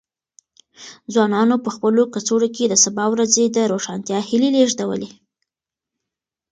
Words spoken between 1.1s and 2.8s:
ځوانانو په خپلو کڅوړو کې د